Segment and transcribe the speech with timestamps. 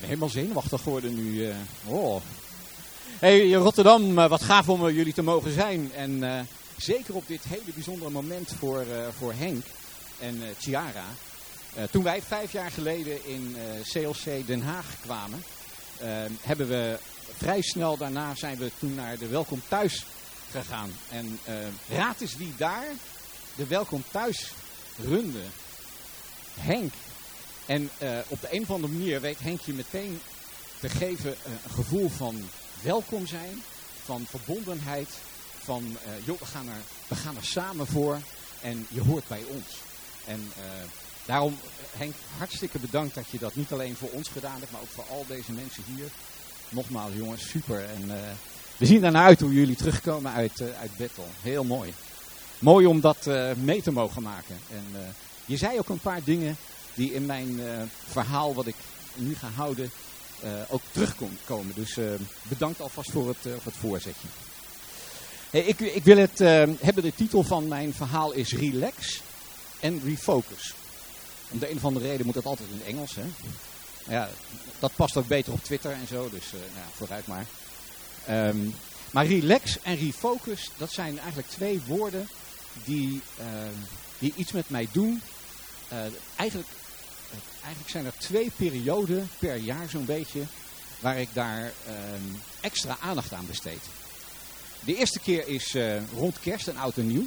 [0.00, 1.48] ben helemaal zenuwachtig geworden nu.
[1.48, 1.56] eh.
[1.84, 2.20] oh.
[3.18, 5.92] Hey Rotterdam, eh, wat gaaf om eh, jullie te mogen zijn.
[5.92, 6.46] En
[6.76, 8.84] zeker op dit hele bijzondere moment voor,
[9.18, 9.64] voor Henk
[10.18, 11.04] en eh Chiara.
[11.90, 15.44] Toen wij vijf jaar geleden in CLC Den Haag kwamen,
[16.40, 16.98] hebben we
[17.36, 20.04] vrij snel daarna zijn we toen naar de Welkom Thuis
[20.50, 20.90] gegaan.
[21.10, 21.38] En
[21.88, 22.86] raad eens wie daar
[23.56, 24.52] de Welkom Thuis
[24.98, 25.42] runde.
[26.60, 26.92] Henk.
[27.66, 30.20] En eh, op de een of andere manier weet Henk je meteen
[30.80, 32.48] te geven eh, een gevoel van
[32.82, 33.62] welkom zijn,
[34.04, 35.08] van verbondenheid,
[35.58, 38.18] van eh, joh, we gaan, er, we gaan er samen voor
[38.60, 39.66] en je hoort bij ons.
[40.26, 40.52] En
[41.26, 41.58] daarom,
[41.96, 45.04] Henk, hartstikke bedankt dat je dat niet alleen voor ons gedaan hebt, maar ook voor
[45.10, 46.08] al deze mensen hier.
[46.68, 47.84] Nogmaals jongens, super.
[47.84, 48.08] En
[48.76, 51.28] we zien ernaar uit hoe jullie terugkomen uit, uit Bethel.
[51.42, 51.94] Heel mooi.
[52.58, 53.26] Mooi om dat
[53.56, 54.58] mee te mogen maken.
[54.70, 56.56] En je zei ook een paar dingen
[56.94, 58.74] die in mijn eh, verhaal wat ik
[59.14, 59.90] nu ga houden
[60.40, 61.74] eh, ook terugkomen.
[61.74, 62.04] Dus eh,
[62.42, 64.28] bedankt alvast voor het, voor het voorzetje.
[65.50, 66.38] Hey, ik, ik wil het
[66.80, 69.20] hebben, de titel van mijn verhaal is Relax
[69.80, 70.74] en Refocus.
[71.50, 73.14] Om de een of andere reden moet dat altijd in het Engels.
[73.14, 73.24] Hè?
[74.08, 74.28] Ja,
[74.78, 77.46] dat past ook beter op Twitter en zo, dus nou vooruit maar.
[78.26, 78.58] Ehm,
[79.10, 82.28] maar relax en refocus, dat zijn eigenlijk twee woorden
[82.84, 83.74] die, ehm,
[84.18, 85.22] die iets met mij doen.
[86.36, 86.68] Eigenlijk,
[87.60, 90.42] eigenlijk zijn er twee perioden per jaar zo'n beetje
[91.00, 92.22] waar ik daar ehm,
[92.60, 93.82] extra aandacht aan besteed.
[94.84, 97.26] De eerste keer is eh, rond kerst en oud en nieuw.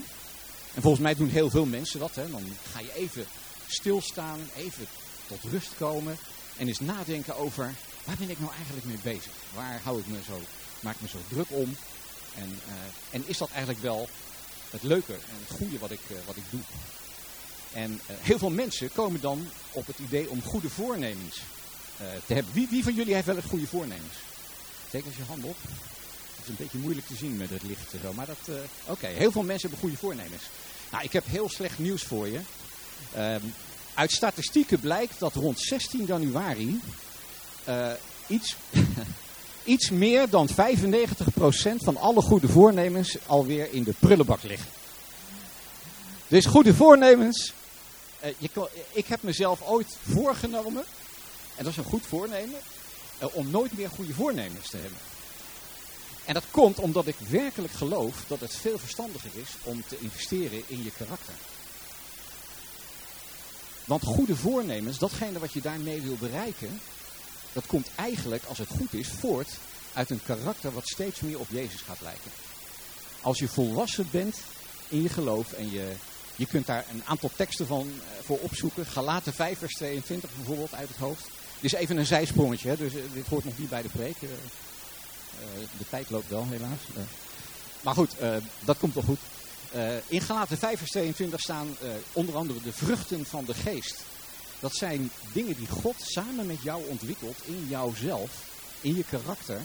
[0.74, 2.16] En volgens mij doen heel veel mensen dat.
[2.16, 2.30] Hè.
[2.30, 3.26] Dan ga je even
[3.68, 4.86] stilstaan, even
[5.28, 6.18] tot rust komen
[6.58, 9.32] en eens nadenken over waar ben ik nou eigenlijk mee bezig?
[9.54, 10.42] Waar hou ik me zo,
[10.80, 11.78] maak ik me zo druk om?
[12.36, 12.74] En, eh,
[13.16, 14.10] en is dat eigenlijk wel
[14.70, 16.60] het leuke en het goede wat ik, eh, wat ik doe?
[17.74, 21.38] En eh, heel veel mensen komen dan op het idee om goede voornemens
[21.98, 22.54] eh, te hebben.
[22.54, 24.14] Wie, wie van jullie heeft wel eens goede voornemens?
[24.88, 25.58] Steek eens je hand op.
[25.62, 28.14] Het is een beetje moeilijk te zien met het licht zo.
[28.14, 30.44] Maar dat, eh, oké, heel veel mensen hebben goede voornemens.
[30.92, 32.40] Nou, ik heb heel slecht nieuws voor je.
[33.14, 33.42] Ehm,
[33.94, 36.82] uit statistieken blijkt dat rond 16 januari
[38.28, 38.56] iets,
[39.64, 44.77] iets meer dan 95% van alle goede voornemens alweer in de prullenbak liggen.
[46.28, 47.54] Dus goede voornemens.
[48.20, 50.86] eh, je kan- ik heb mezelf ooit voorgenomen,
[51.56, 52.60] en dat is een goed voornemen,
[53.18, 55.00] eh, om nooit meer goede voornemens te hebben.
[56.26, 60.64] En dat komt omdat ik werkelijk geloof dat het veel verstandiger is om te investeren
[60.68, 61.34] in je karakter.
[63.86, 66.82] Want goede voornemens, datgene wat je daarmee wil bereiken,
[67.54, 69.50] dat komt eigenlijk, als het goed is, voort
[69.94, 72.32] uit een karakter wat steeds meer op Jezus gaat lijken.
[73.22, 74.36] Als je volwassen bent
[74.88, 75.92] in je geloof en je,
[76.38, 78.86] je kunt daar een aantal teksten van eh, voor opzoeken.
[78.86, 81.24] Galaten 5 vers 22 bijvoorbeeld uit het hoofd.
[81.60, 84.16] Dit is even een zijsprongetje, hè, dus eh, dit hoort nog niet bij de preek.
[84.22, 84.30] eh.
[85.78, 86.80] De tijd loopt wel, helaas.
[87.82, 88.12] Maar goed,
[88.66, 89.20] dat komt wel goed.
[90.08, 91.78] In Galaten 5 vers 22 staan
[92.14, 93.96] onder andere de vruchten van de geest.
[94.60, 98.32] Dat zijn dingen die God samen met jou ontwikkelt in jouzelf,
[98.82, 99.62] in je karakter,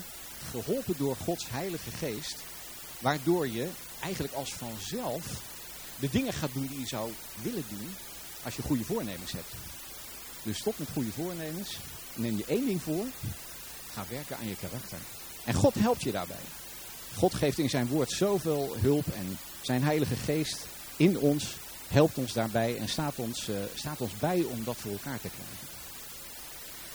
[0.50, 2.37] geholpen door Gods heilige geest,
[2.99, 3.69] waardoor je
[4.00, 5.25] eigenlijk als vanzelf
[6.03, 7.95] de dingen gaat doen die je zou willen doen
[8.43, 9.53] als je goede voornemens hebt.
[10.43, 11.77] Dus stop met goede voornemens,
[12.15, 13.05] neem je één ding voor,
[13.93, 14.99] ga werken aan je karakter.
[15.45, 16.45] En God helpt je daarbij.
[17.17, 21.45] God geeft in zijn woord zoveel hulp en zijn heilige geest in ons
[21.89, 25.29] helpt ons daarbij en staat ons, eh, staat ons bij om dat voor elkaar te
[25.29, 25.67] krijgen.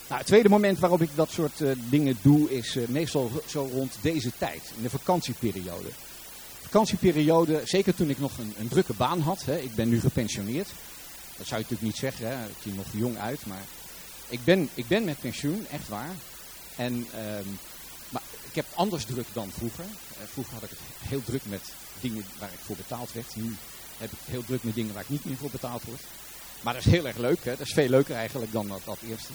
[0.07, 3.69] Nou, het tweede moment waarop ik dat soort eh, dingen doe is eh, meestal zo
[3.73, 5.89] rond deze tijd, in de vakantieperiode.
[6.67, 10.67] Vakantieperiode, zeker toen ik nog een, een drukke baan had, hè, ik ben nu gepensioneerd.
[11.37, 13.61] Dat zou je natuurlijk niet zeggen, hè, ik zie nog jong uit, maar
[14.27, 16.15] ik ben, ik ben met pensioen, echt waar.
[16.75, 17.47] En, ehm,
[18.09, 19.83] maar ik heb anders druk dan vroeger.
[19.83, 20.79] Eh, vroeger had ik het
[21.09, 21.61] heel druk met
[21.99, 23.35] dingen waar ik voor betaald werd.
[23.35, 23.55] Nu
[23.97, 26.01] heb ik het heel druk met dingen waar ik niet meer voor betaald word.
[26.61, 27.43] Maar dat is heel erg leuk.
[27.43, 27.51] Hè?
[27.51, 29.31] Dat is veel leuker eigenlijk dan dat, eerste.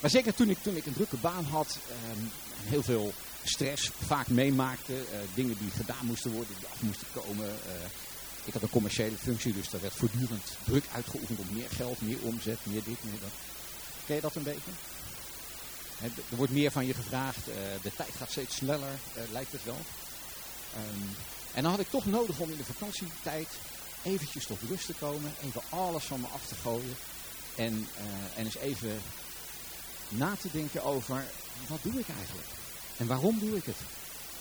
[0.00, 2.24] Maar zeker toen ik, toen ik een drukke baan had, ehm,
[2.68, 3.12] heel veel
[3.44, 7.46] stress vaak meemaakte, eh, dingen die gedaan moesten worden, die af moesten komen.
[7.48, 7.74] eh,
[8.44, 12.18] ik had een commerciële functie, dus daar werd voortdurend druk uitgeoefend op meer geld, meer
[12.20, 13.30] omzet, meer dit, meer dat.
[14.06, 14.70] Ken je dat een beetje?
[16.30, 18.98] Er wordt meer van je gevraagd, eh, de tijd gaat steeds sneller,
[19.32, 19.80] lijkt het wel.
[20.74, 21.08] Ehm,
[21.54, 23.48] en dan had ik toch nodig om in de vakantietijd
[24.02, 26.96] eventjes tot rust te komen, even alles van me af te gooien
[27.54, 27.88] en,
[28.36, 29.02] en eens even
[30.08, 31.24] na te denken over
[31.68, 32.48] wat doe ik eigenlijk?
[32.96, 33.76] En waarom doe ik het?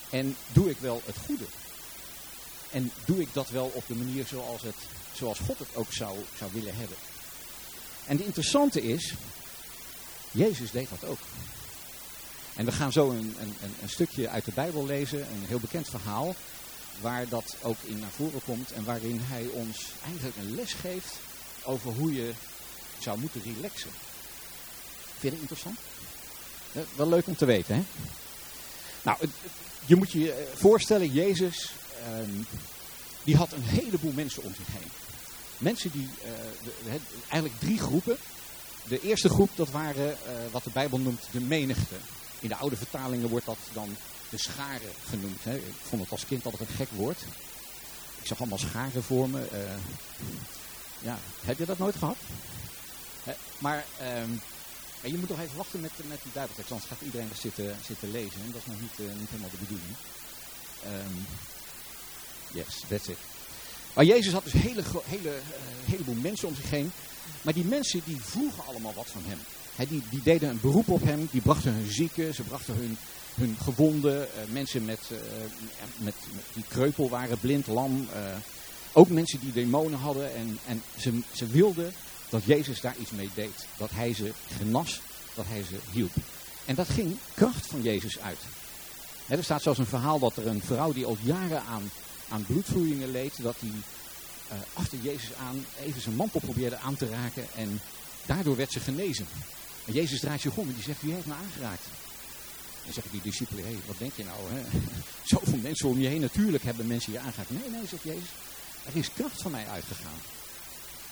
[0.09, 1.45] En doe ik wel het goede?
[2.71, 4.75] En doe ik dat wel op de manier zoals, het,
[5.13, 6.97] zoals God het ook zou, zou willen hebben?
[8.05, 9.13] En het interessante is
[10.31, 11.19] Jezus deed dat ook.
[12.55, 15.89] En we gaan zo een, een, een stukje uit de Bijbel lezen, een heel bekend
[15.89, 16.35] verhaal,
[17.01, 21.13] waar dat ook in naar voren komt en waarin hij ons eigenlijk een les geeft
[21.63, 22.33] over hoe je
[22.99, 23.91] zou moeten relaxen.
[25.19, 25.77] Vind je dat interessant?
[26.95, 27.83] wel leuk om te weten, hè?
[29.03, 29.17] Nou,
[29.85, 31.73] je moet je eh, voorstellen, Jezus,
[32.05, 32.29] ehm,
[33.23, 34.91] die had een heleboel mensen om zich heen.
[35.57, 36.09] Mensen die,
[36.63, 38.17] de, eigenlijk drie groepen.
[38.87, 40.17] De eerste groep, dat waren uh,
[40.51, 41.95] wat de Bijbel noemt de menigte.
[42.39, 43.95] In de oude vertalingen wordt dat dan
[44.29, 45.43] de scharen genoemd.
[45.43, 45.55] Hè.
[45.55, 47.21] Ik vond het als kind altijd een gek woord.
[48.21, 49.47] Ik zag allemaal scharen voor me.
[50.99, 52.17] Ja, heb je dat nooit gehad?
[53.57, 53.85] maar
[55.03, 57.75] um, je moet nog even wachten met, met die Bijbeltekst, anders gaat iedereen er zitten,
[57.85, 58.41] zitten lezen.
[58.41, 59.95] En dat is nog niet, uh, niet helemaal de bedoeling.
[60.85, 61.25] Um,
[62.51, 63.17] yes, that's it.
[63.93, 66.91] Maar Jezus had dus een hele, hele, uh, heleboel mensen om zich heen.
[67.41, 69.39] Maar die mensen die vroegen allemaal wat van hem.
[69.75, 72.97] He, die, die deden een beroep op hem, die brachten hun zieken, ze brachten hun,
[73.35, 74.99] hun gewonden, uh, mensen met,
[75.97, 78.07] met, met, die kreupel waren, blind, lam.
[78.93, 80.35] ook mensen die demonen hadden.
[80.35, 81.93] En, en ze, ze wilden
[82.33, 83.67] dat Jezus daar iets mee deed.
[83.77, 85.01] Dat hij ze genas,
[85.35, 86.11] dat hij ze hielp.
[86.65, 88.39] En dat ging kracht van Jezus uit.
[89.27, 91.91] er staat zelfs een verhaal dat er een vrouw die al jaren aan,
[92.29, 97.09] aan bloedvloeien leed, dat die uh, achter Jezus aan even zijn mantel probeerde aan te
[97.09, 97.81] raken en
[98.25, 99.27] daardoor werd ze genezen.
[99.85, 101.85] En Jezus draait zich om en die zegt, wie heeft me aangeraakt?
[102.87, 104.39] En zeggen die discipelen, hé, hey, wat denk je nou?
[104.49, 104.61] Hè?
[105.35, 107.49] Zoveel mensen om je heen, natuurlijk hebben mensen je aangeraakt.
[107.49, 108.29] Nee, nee, zegt Jezus,
[108.85, 110.19] er is kracht van mij uitgegaan.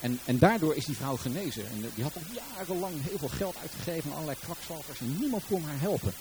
[0.01, 1.65] En, en daardoor is die vrouw genezen.
[1.69, 2.21] En die had al
[2.56, 5.00] jarenlang heel veel geld uitgegeven aan allerlei kwakzalvers.
[5.00, 6.13] En niemand kon haar helpen.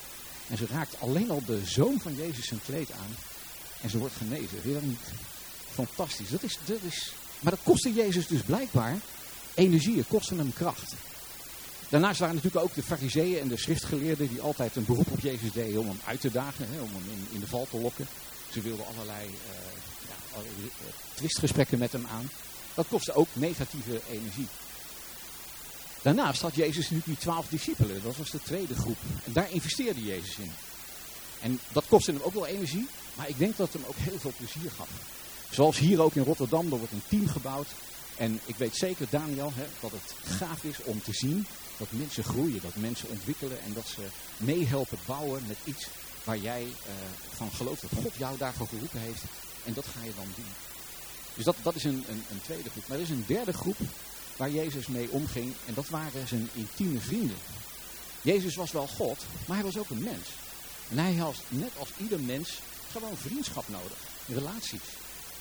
[0.48, 3.16] En ze raakt alleen al de zoon van Jezus zijn kleed aan.
[3.80, 4.58] En ze wordt genezen.
[4.64, 4.98] Niet
[5.70, 6.30] fantastisch?
[6.30, 8.98] Dat is, dat is, maar dat kostte Jezus dus blijkbaar
[9.54, 9.96] energie.
[9.96, 10.94] Het kostte hem kracht.
[11.88, 15.52] Daarnaast waren natuurlijk ook de fariseeën en de schriftgeleerden die altijd een beroep op Jezus
[15.52, 18.06] deden om hem uit te dagen, hè, om hem in, de val te lokken.
[18.52, 19.32] Ze wilden allerlei, uh,
[20.08, 20.48] ja, uh,
[21.14, 22.30] twistgesprekken met hem aan.
[22.74, 24.48] Dat kostte ook negatieve energie.
[26.02, 28.02] Daarnaast had Jezus natuurlijk die twaalf discipelen.
[28.02, 28.98] Dat was de tweede groep.
[29.24, 30.52] En daar investeerde Jezus in.
[31.40, 32.88] En dat kostte hem ook wel energie.
[33.14, 34.88] Maar ik denk dat het hem ook heel veel plezier gaf.
[35.50, 36.72] Zoals hier ook in Rotterdam.
[36.72, 37.66] Er wordt een team gebouwd.
[38.16, 41.46] En ik weet zeker, Daniel, hè, dat het gaaf is om te zien
[41.76, 42.60] dat mensen groeien.
[42.62, 43.62] Dat mensen ontwikkelen.
[43.62, 44.02] En dat ze
[44.36, 45.86] meehelpen bouwen met iets
[46.24, 46.92] waar jij uh,
[47.34, 47.80] van gelooft.
[47.80, 49.22] Dat God jou daarvoor geroepen heeft.
[49.64, 50.69] En dat ga je dan doen.
[51.34, 52.86] Dus dat, dat is een, een, een tweede groep.
[52.86, 53.78] Maar er is een derde groep
[54.36, 55.54] waar Jezus mee omging.
[55.66, 57.36] En dat waren zijn intieme vrienden.
[58.22, 60.28] Jezus was wel God, maar hij was ook een mens.
[60.88, 62.60] En hij had, net als ieder mens,
[62.90, 63.98] gewoon vriendschap nodig.
[64.26, 64.80] Relaties.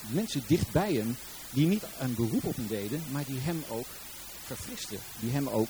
[0.07, 1.18] Mensen dicht bij hem,
[1.50, 3.88] die niet een beroep op hem deden, maar die hem ook
[4.45, 5.00] verfristen.
[5.19, 5.69] Die hem ook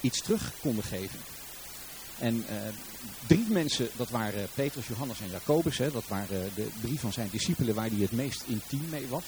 [0.00, 1.18] iets terug konden geven.
[2.18, 2.56] En uh,
[3.26, 5.78] drie mensen, dat waren Petrus, Johannes en Jacobus.
[5.78, 9.24] Hè, dat waren de drie van zijn discipelen waar hij het meest intiem mee was.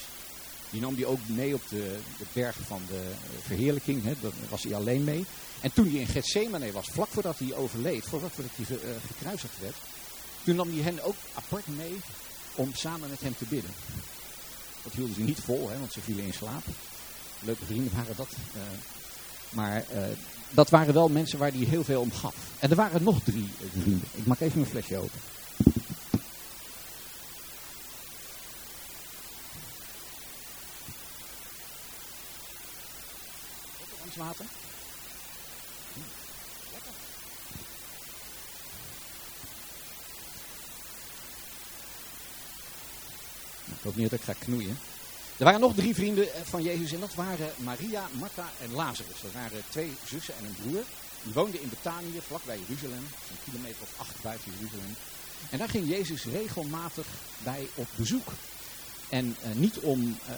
[0.71, 3.11] Die nam hij ook mee op de, de berg van de
[3.43, 4.05] verheerlijking.
[4.05, 5.25] Hè, daar was hij alleen mee.
[5.61, 8.77] En toen hij in Gethsemane was, vlak voordat hij overleed, voordat hij uh,
[9.07, 9.77] gekruisigd werd.
[10.45, 12.01] Toen nam hij hen ook apart mee
[12.55, 13.71] om samen met hem te bidden.
[14.83, 16.65] Dat hielden ze niet vol, hè, want ze vielen in slaap.
[17.41, 18.29] Leuke vrienden waren dat.
[18.57, 18.63] Uh,
[19.51, 20.03] maar uh,
[20.51, 22.35] dat waren wel mensen waar hij heel veel om gaf.
[22.59, 23.51] En er waren nog drie
[23.81, 24.09] vrienden.
[24.13, 25.21] Ik maak even mijn flesje open.
[34.19, 34.45] water.
[35.95, 36.01] Hm,
[36.73, 36.93] lekker.
[43.65, 44.79] Nou, ik hoop dat ik ga knoeien.
[45.39, 49.21] Er waren nog drie vrienden eh, van Jezus en dat waren Maria, Martha en Lazarus.
[49.23, 50.83] Dat waren twee zussen en een broer.
[51.23, 54.95] Die woonden in Betanië, vlakbij Jeruzalem, een kilometer of acht buiten Jeruzalem.
[55.51, 57.07] En daar ging Jezus regelmatig
[57.43, 58.33] bij op bezoek.
[59.09, 60.35] En uh, niet om, uh,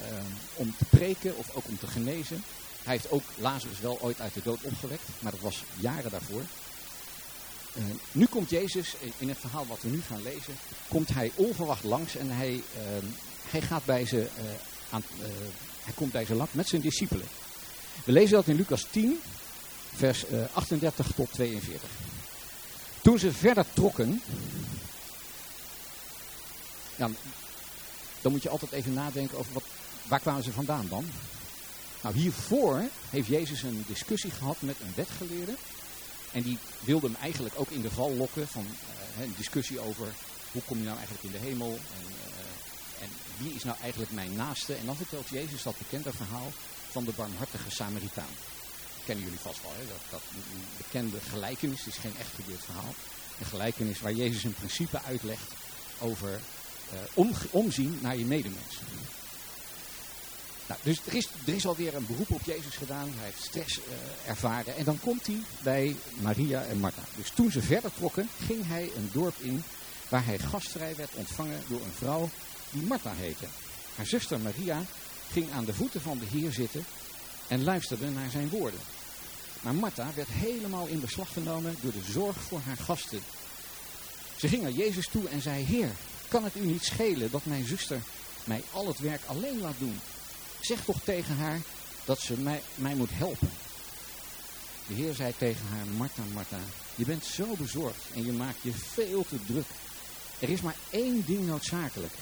[0.55, 2.43] om te preken of ook om te genezen,
[2.83, 6.43] hij heeft ook Lazarus wel ooit uit de dood opgewekt, maar dat was jaren daarvoor.
[8.13, 10.55] Nu komt Jezus, in het verhaal wat we nu gaan lezen,
[10.89, 12.63] komt hij onverwacht langs en hij,
[13.51, 14.45] hij, gaat bij ze, uh,
[14.91, 15.03] aan,
[15.85, 17.27] hij komt bij ze langs met zijn discipelen.
[18.05, 19.21] We lezen dat in Lucas 10,
[19.97, 21.91] vers 38 tot 42.
[23.03, 24.23] Toen ze verder trokken,
[28.21, 29.65] dan moet je altijd even nadenken over wat,
[30.09, 31.11] waar kwamen ze vandaan dan?
[32.03, 35.55] Nou, hiervoor heeft Jezus een discussie gehad met een wetgeleerde.
[36.33, 38.67] En die wilde hem eigenlijk ook in de val lokken van
[39.21, 40.07] een discussie over
[40.53, 42.15] hoe kom je nou eigenlijk in de hemel en
[43.43, 44.75] wie is nou eigenlijk mijn naaste.
[44.75, 46.53] En dan vertelt Jezus dat bekende verhaal
[46.91, 48.35] van de barmhartige Samaritaan.
[49.05, 49.73] kennen jullie vast wel.
[49.77, 49.87] Hè?
[49.87, 50.23] Dat, dat
[50.77, 52.95] bekende gelijkenis, het is geen echt gebeurd verhaal.
[53.39, 55.53] Een gelijkenis waar Jezus een principe uitlegt
[55.99, 58.81] over uh, om, omzien naar je medemens.
[60.67, 63.13] Nou, dus er is, er is alweer een beroep op Jezus gedaan.
[63.17, 63.85] Hij heeft stress uh,
[64.27, 64.77] ervaren.
[64.77, 67.03] En dan komt hij bij Maria en Martha.
[67.17, 69.63] Dus toen ze verder trokken, ging hij een dorp in
[70.09, 72.29] waar hij gastvrij werd ontvangen door een vrouw
[72.71, 73.47] die Martha heette.
[73.95, 74.83] Haar zuster Maria
[75.31, 76.85] ging aan de voeten van de Heer zitten
[77.49, 78.81] en luisterde naar zijn woorden.
[79.61, 83.21] Maar Martha werd helemaal in beslag genomen door de zorg voor haar gasten.
[84.37, 85.91] Ze ging naar Jezus toe en zei, Heer,
[86.29, 88.01] kan het u niet schelen dat mijn zuster
[88.45, 90.01] mij al het werk alleen laat doen?
[90.61, 91.61] Zeg toch tegen haar
[92.05, 93.51] dat ze mij, mij moet helpen.
[94.87, 96.61] De Heer zei tegen haar, Martha, Martha,
[96.95, 99.67] je bent zo bezorgd en je maakt je veel te druk.
[100.39, 102.13] Er is maar één ding noodzakelijk.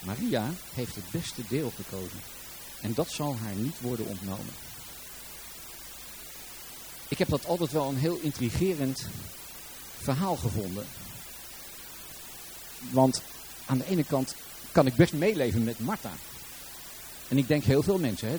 [0.00, 2.20] Maria heeft het beste deel gekozen.
[2.80, 4.54] En dat zal haar niet worden ontnomen.
[7.08, 9.06] Ik heb dat altijd wel een heel intrigerend
[10.02, 10.86] verhaal gevonden.
[12.90, 13.22] Want
[13.66, 14.34] aan de ene kant
[14.72, 16.12] kan ik best meeleven met Martha.
[17.28, 18.28] En ik denk heel veel mensen.
[18.28, 18.34] Hè,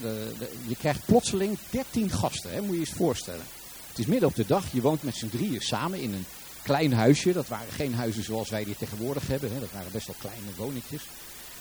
[0.68, 3.46] je krijgt plotseling 13 gasten, hè, moet je je eens voorstellen.
[3.88, 6.26] Het is midden op de dag, je woont met z'n drieën samen in een
[6.64, 7.34] klein huisje.
[7.34, 9.54] Dat waren geen huizen zoals wij die tegenwoordig hebben.
[9.54, 9.60] Hè.
[9.60, 11.04] Dat waren best wel kleine woningjes.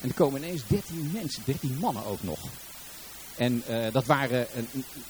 [0.00, 2.38] En er komen ineens 13 mensen, 13 mannen ook nog.
[3.36, 4.46] En uh, dat waren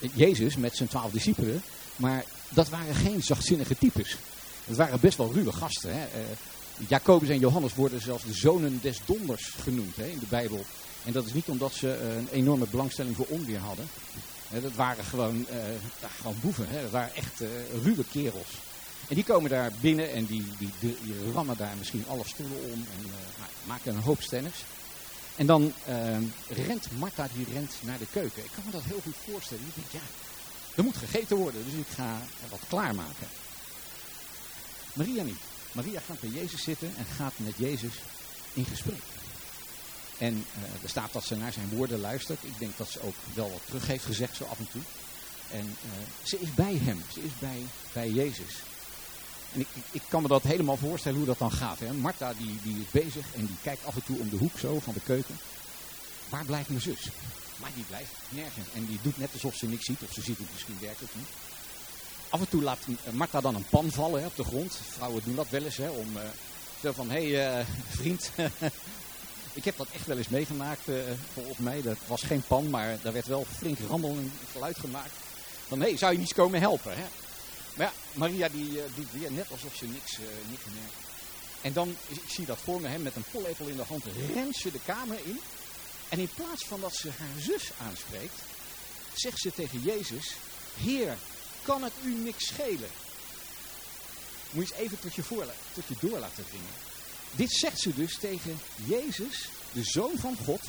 [0.00, 1.62] uh, Jezus met zijn twaalf discipelen.
[1.96, 4.16] Maar dat waren geen zachtzinnige types.
[4.66, 5.94] Dat waren best wel ruwe gasten.
[5.94, 6.04] Hè.
[6.04, 6.26] Uh,
[6.88, 10.64] Jacobus en Johannes worden zelfs de zonen des donders genoemd hè, in de Bijbel.
[11.04, 13.88] En dat is niet omdat ze een enorme belangstelling voor onweer hadden.
[14.62, 15.46] dat waren gewoon,
[16.20, 16.66] gewoon boeven.
[16.68, 16.82] Hè.
[16.82, 17.42] Dat waren echt
[17.82, 18.48] ruwe kerels.
[19.08, 22.62] En die komen daar binnen en die, die, die, die rammen daar misschien alle stoelen
[22.64, 24.64] om en nou, maken een hoop stennis.
[25.40, 26.18] En dan uh,
[26.48, 28.44] rent Martha, die rent naar de keuken.
[28.44, 29.66] Ik kan me dat heel goed voorstellen.
[29.66, 30.08] Ik denk, ja,
[30.74, 32.20] er moet gegeten worden, dus ik ga
[32.50, 33.26] wat klaarmaken.
[34.92, 35.40] Maria niet.
[35.72, 37.94] Maria gaat bij Jezus zitten en gaat met Jezus
[38.52, 39.02] in gesprek.
[40.18, 42.42] En uh, er staat dat ze naar zijn woorden luistert.
[42.42, 44.82] Ik denk dat ze ook wel wat terug heeft gezegd zo af en toe.
[45.50, 45.90] En uh,
[46.22, 48.54] ze is bij hem, ze is bij, bij Jezus.
[49.52, 51.78] En ik, ik, kan me dat helemaal voorstellen hoe dat dan gaat.
[51.78, 51.92] Hè?
[51.92, 54.80] Martha die, die is bezig en die kijkt af en toe om de hoek zo
[54.80, 55.38] van de keuken.
[56.28, 57.08] Waar blijft mijn zus?
[57.60, 58.66] Maar die blijft nergens.
[58.74, 60.02] En die doet net alsof ze niks ziet.
[60.02, 61.28] Of ze ziet het misschien werkelijk niet.
[62.28, 62.78] Af en toe laat
[63.12, 64.78] Martha dan een pan vallen hè, op de grond.
[64.90, 65.76] Vrouwen doen dat wel eens.
[65.76, 66.22] Hè, om uh,
[66.82, 67.66] zo van, hé hey, uh,
[67.98, 68.30] vriend.
[69.60, 70.88] ik heb dat echt wel eens meegemaakt
[71.32, 71.82] volgens mij.
[71.82, 75.14] Dat was geen pan, maar daar werd wel flink rammel en geluid gemaakt.
[75.68, 76.96] Van, hé, hey, zou je niet komen helpen?
[76.96, 77.04] Hè?
[77.74, 80.94] Maar ja, Maria die uh, doet weer net alsof ze niks, uh, niks merkt.
[81.60, 84.56] En dan, ik zie dat voor me, hè, met een pollepel in de hand, rent
[84.56, 85.40] ze de kamer in.
[86.08, 88.42] En in plaats van dat ze haar zus aanspreekt,
[89.14, 90.34] zegt ze tegen Jezus,
[90.76, 91.16] Heer,
[91.62, 92.90] kan het u niks schelen?
[94.50, 96.74] Moet je eens even tot je, voor, tot je door laten dringen.
[97.30, 100.60] Dit zegt ze dus tegen Jezus, de Zoon van God,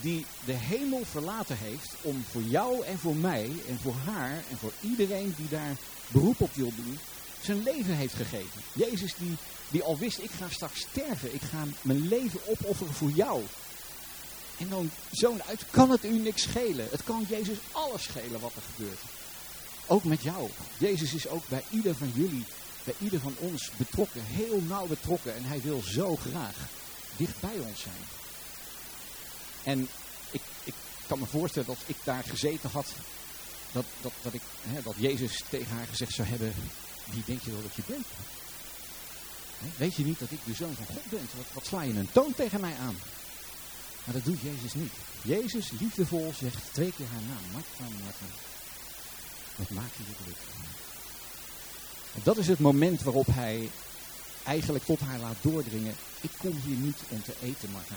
[0.00, 4.58] die de hemel verlaten heeft om voor jou en voor mij en voor haar en
[4.58, 5.76] voor iedereen die daar
[6.08, 6.98] beroep op wil doen,
[7.40, 8.60] zijn leven heeft gegeven.
[8.72, 9.36] Jezus die,
[9.68, 13.42] die al wist, ik ga straks sterven, ik ga mijn leven opofferen voor jou.
[14.58, 16.88] En dan zo'n uit, kan het u niks schelen.
[16.90, 19.00] Het kan Jezus alles schelen wat er gebeurt.
[19.86, 20.50] Ook met jou.
[20.78, 22.44] Jezus is ook bij ieder van jullie,
[22.84, 25.34] bij ieder van ons betrokken, heel nauw betrokken.
[25.34, 26.56] En hij wil zo graag
[27.16, 28.17] dicht bij ons zijn.
[29.62, 29.88] En
[30.30, 30.74] ik, ik
[31.06, 32.86] kan me voorstellen dat ik daar gezeten had,
[33.72, 36.54] dat, dat, dat, ik, hè, dat Jezus tegen haar gezegd zou hebben,
[37.04, 38.06] wie denk je wel dat je bent?
[39.76, 41.28] Weet je niet dat ik de zoon van God ben?
[41.36, 42.96] Wat, wat sla je een toon tegen mij aan?
[44.04, 44.92] Maar dat doet Jezus niet.
[45.22, 47.52] Jezus, liefdevol, zegt twee keer haar naam.
[47.52, 48.26] Martha, Martha.
[49.56, 50.36] Wat maak je druk?
[52.14, 53.70] En dat is het moment waarop hij
[54.44, 55.94] eigenlijk tot haar laat doordringen.
[56.20, 57.94] Ik kom hier niet om te eten, Martha.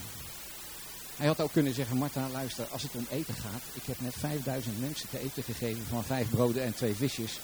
[1.21, 3.61] Hij had ook kunnen zeggen, Martha, luister, als het om eten gaat.
[3.73, 7.39] Ik heb net 5000 mensen te eten gegeven van vijf broden en twee visjes.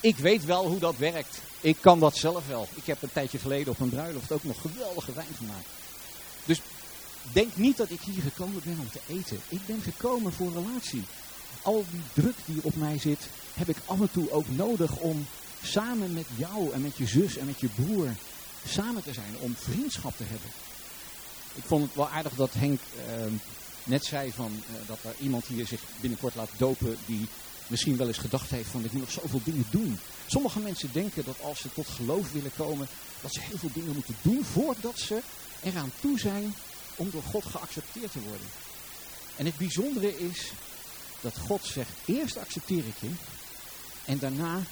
[0.00, 1.40] Ik weet wel hoe dat werkt.
[1.60, 2.68] Ik kan dat zelf wel.
[2.74, 5.66] Ik heb een tijdje geleden op een bruiloft ook nog geweldige wijn gemaakt.
[6.44, 6.60] Dus
[7.32, 9.40] denk niet dat ik hier gekomen ben om te eten.
[9.48, 11.04] Ik ben gekomen voor relatie.
[11.62, 15.26] Al die druk die op mij zit, heb ik af en toe ook nodig om
[15.62, 18.08] samen met jou en met je zus en met je broer
[18.68, 19.34] samen te zijn.
[19.38, 20.50] Om vriendschap te hebben.
[21.54, 23.24] Ik vond het wel aardig dat Henk uh,
[23.84, 27.28] net zei van, uh, dat er iemand hier zich binnenkort laat dopen die
[27.66, 29.98] misschien wel eens gedacht heeft van ik moet nog zoveel dingen doen.
[30.26, 32.88] Sommige mensen denken dat als ze tot geloof willen komen,
[33.20, 35.20] dat ze heel veel dingen moeten doen voordat ze
[35.62, 36.54] eraan toe zijn
[36.96, 38.46] om door God geaccepteerd te worden.
[39.36, 40.52] En het bijzondere is
[41.20, 43.10] dat God zegt, eerst accepteer ik je
[44.04, 44.62] en daarna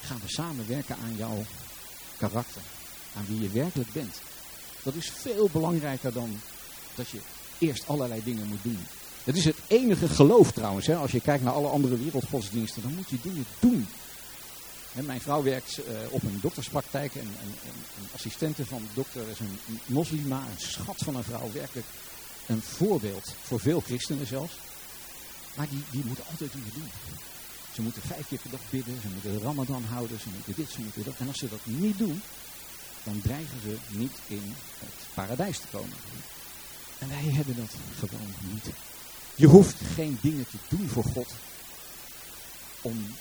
[0.00, 1.44] gaan we samen werken aan jouw
[2.16, 2.62] karakter.
[3.16, 4.14] Aan wie je werkelijk bent.
[4.82, 6.40] Dat is veel belangrijker dan
[6.94, 7.20] dat je
[7.58, 8.86] eerst allerlei dingen moet doen.
[9.24, 10.86] Dat is het enige geloof trouwens.
[10.86, 10.96] Hè.
[10.96, 13.88] Als je kijkt naar alle andere wereldgodsdiensten, dan moet je dingen doen.
[14.92, 19.58] mijn vrouw werkt uh, op een dokterspraktijk en een assistente van de dokter is een
[19.86, 21.86] moslima, een schat van een vrouw, werkelijk
[22.46, 24.54] een voorbeeld voor veel christenen zelfs.
[25.54, 26.90] Maar die, die moeten altijd dingen doen.
[27.74, 30.70] Ze moeten vijf keer per dag bidden, ze moeten de ramadan houden, ze moeten dit,
[30.70, 31.14] ze moeten dat.
[31.18, 32.22] En als ze dat niet doen,
[33.04, 35.96] dan dreigen ze niet in het paradijs te komen.
[36.98, 38.64] En wij hebben dat gewoon niet.
[39.34, 41.28] Je hoeft geen dingen te doen voor God
[42.80, 43.14] om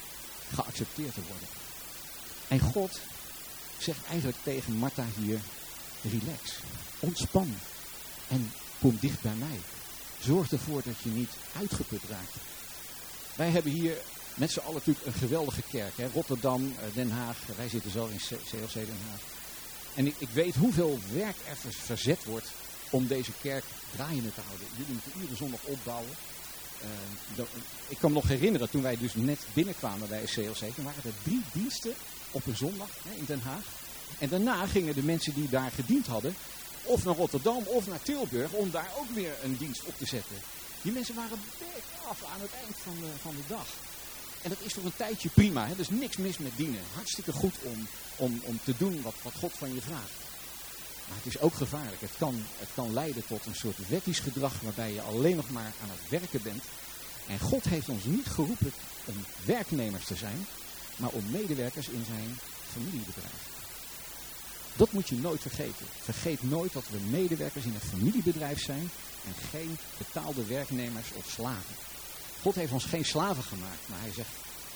[0.53, 1.47] geaccepteerd te worden.
[2.47, 2.99] En God
[3.77, 5.39] zegt eigenlijk tegen Martha hier,
[6.01, 6.59] relax,
[6.99, 7.55] ontspan
[8.27, 9.59] en kom dicht bij mij.
[10.19, 12.35] Zorg ervoor dat je niet uitgeput raakt.
[13.35, 13.97] Wij hebben hier
[14.33, 15.97] met z'n allen natuurlijk een geweldige kerk.
[15.97, 16.07] Hè?
[16.13, 19.38] Rotterdam, eh, Den Haag, wij zitten zo in CLC Den Haag.
[19.99, 22.51] En ik, ik weet hoeveel werk er verzet wordt
[22.89, 23.63] om deze kerk
[23.95, 24.67] draaiende te houden.
[24.77, 26.15] Jullie moeten iedere zondag opbouwen.
[27.37, 27.43] Uh,
[27.87, 31.23] ik kan me nog herinneren, toen wij dus net binnenkwamen bij CLC, toen waren er
[31.23, 31.93] drie diensten
[32.31, 33.65] op een zondag hè, in Den Haag.
[34.19, 36.35] En daarna gingen de mensen die daar gediend hadden,
[36.83, 40.35] of naar Rotterdam of naar Tilburg, om daar ook weer een dienst op te zetten.
[40.81, 41.39] Die mensen waren
[42.07, 43.67] af aan het eind van de, van de dag.
[44.41, 45.67] En dat is voor een tijdje prima.
[45.67, 45.73] Hè?
[45.77, 46.81] Is niks mis met dienen.
[46.93, 50.11] Hartstikke goed om, om, om te doen wat, wat God van je vraagt.
[51.07, 52.01] Maar het is ook gevaarlijk.
[52.01, 55.73] Het kan, het kan leiden tot een soort wettisch gedrag waarbij je alleen nog maar
[55.81, 56.63] aan het werken bent.
[57.27, 58.71] En God heeft ons niet geroepen
[59.05, 59.15] om
[59.45, 60.47] werknemers te zijn,
[60.95, 62.39] maar om medewerkers in zijn
[62.71, 63.47] familiebedrijf.
[64.75, 65.85] Dat moet je nooit vergeten.
[66.03, 68.89] Vergeet nooit dat we medewerkers in een familiebedrijf zijn
[69.25, 71.75] en geen betaalde werknemers of slaven.
[72.41, 74.29] God heeft ons geen slaven gemaakt, maar hij zegt,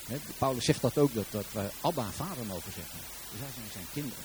[0.07, 2.99] hè, Paulus zegt dat ook, dat, dat we Abba vader mogen zeggen.
[3.31, 4.23] Dus wij zijn zijn kinderen.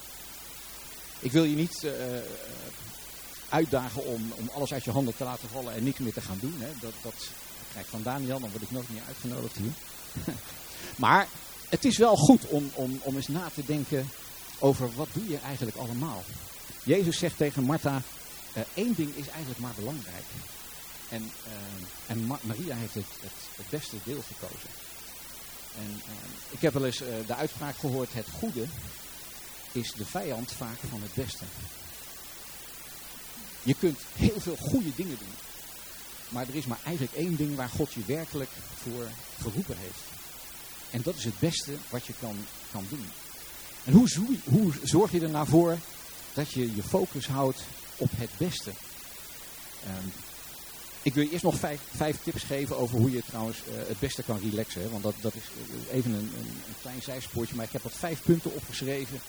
[1.21, 1.93] Ik wil je niet uh,
[3.49, 6.39] uitdagen om, om alles uit je handen te laten vallen en niks meer te gaan
[6.41, 6.55] doen.
[6.59, 6.69] Hè.
[6.81, 7.29] Dat, dat
[7.71, 9.73] krijg ik van Daniel, dan word ik nooit meer uitgenodigd hier.
[11.05, 11.29] maar
[11.69, 14.11] het is wel goed om, om, om eens na te denken
[14.59, 16.25] over wat doe je eigenlijk allemaal.
[16.83, 18.03] Jezus zegt tegen Martha,
[18.57, 20.25] uh, één ding is eigenlijk maar belangrijk.
[21.09, 21.53] En, uh,
[22.07, 24.71] en Maria heeft het, het, beste deel gekozen.
[25.79, 26.13] En uh,
[26.51, 28.67] ik heb wel eens de uitspraak gehoord, het goede
[29.73, 31.45] is de vijand vaak van het beste.
[33.63, 35.35] Je kunt heel veel goede dingen doen.
[36.29, 38.51] Maar er is maar eigenlijk één ding waar God je werkelijk
[38.83, 39.09] voor
[39.41, 40.01] geroepen heeft.
[40.91, 42.37] En dat is het beste wat je kan,
[42.71, 43.07] kan doen.
[43.85, 44.09] En hoe,
[44.45, 45.79] hoe zorg je er nou voor
[46.35, 47.61] dat je je focus houdt
[47.97, 48.71] op het beste?
[49.87, 50.13] Um,
[51.09, 53.99] ik wil je eerst nog vijf, vijf, tips geven over hoe je trouwens uh, het
[53.99, 54.91] beste kan relaxen.
[54.91, 58.23] Want dat, dat is eh, even een, een, klein zijspoortje, maar ik heb wat vijf
[58.23, 59.21] punten opgeschreven.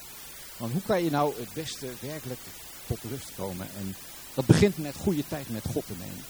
[0.56, 2.40] Want hoe kan je nou het beste werkelijk
[2.86, 3.66] tot rust komen?
[3.78, 3.94] En
[4.34, 6.24] dat begint met goede tijd met God te nemen.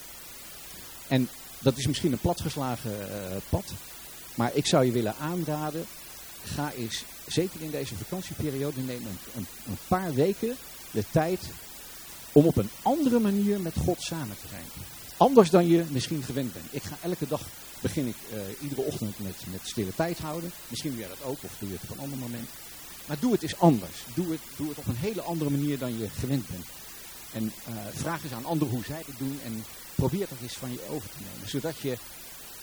[1.07, 3.65] En dat is misschien een platgeslagen uh, pad.
[4.35, 5.85] Maar ik zou je willen aanraden,
[6.43, 10.57] ga eens, zeker in deze vakantieperiode, neem een, een, een paar weken
[10.91, 11.39] de tijd
[12.31, 14.65] om op een andere manier met God samen te zijn.
[15.21, 16.65] Anders dan je misschien gewend bent.
[16.69, 17.41] Ik ga elke dag,
[17.81, 20.51] begin ik uh, iedere ochtend met, met stille tijd houden.
[20.67, 22.49] Misschien doe jij dat ook, of doe je het op een ander moment.
[23.05, 23.95] Maar doe het eens anders.
[24.13, 26.65] Doe het, doe het op een hele andere manier dan je gewend bent.
[27.33, 29.63] En uh, vraag eens aan anderen hoe zij het doen en
[29.95, 31.49] probeer dat eens van je over te nemen.
[31.49, 31.97] Zodat je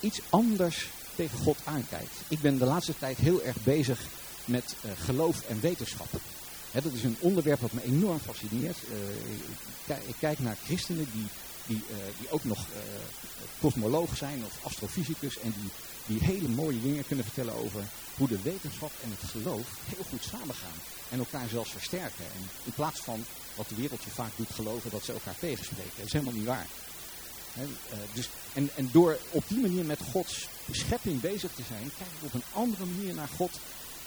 [0.00, 2.14] iets anders tegen God aankijkt.
[2.28, 4.00] Ik ben de laatste tijd heel erg bezig
[4.44, 6.08] met uh, geloof en wetenschap.
[6.72, 8.76] Dat is een onderwerp wat me enorm fascineert.
[10.06, 11.26] Ik, kijk naar christenen die,
[11.68, 12.66] die, uh, die ook nog
[13.60, 15.70] kosmoloog zijn of astrofysicus en die,
[16.06, 17.82] die hele mooie dingen kunnen vertellen over
[18.16, 20.78] hoe de wetenschap en het geloof heel goed samengaan.
[21.10, 22.24] En elkaar zelfs versterken.
[22.24, 25.92] En in plaats van wat de wereld je vaak doet geloven dat ze elkaar tegenspreken.
[25.96, 26.66] Dat is helemaal niet waar.
[27.52, 27.66] He,
[28.12, 32.24] dus, en, en door op die manier met Gods schepping bezig te zijn, kijk ik
[32.24, 33.50] op een andere manier naar God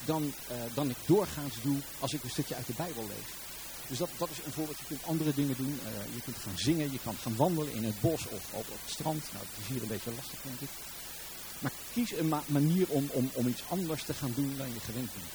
[0.06, 0.34] dan,
[0.74, 3.51] dan ik doorgaans doe als ik een stukje uit de Bijbel lees.
[3.88, 4.78] Dus dat, dat is een voorbeeld.
[4.78, 5.80] Je kunt andere dingen doen.
[5.84, 8.92] Uh, je kunt gaan zingen, je kan gaan wandelen in het bos of op het
[8.92, 9.24] strand.
[9.34, 10.70] Nou, dat is hier een beetje lastig, denk ik.
[11.60, 14.80] Maar kies een ma manier om, om, om iets anders te gaan doen dan je
[14.80, 15.32] gewend bent.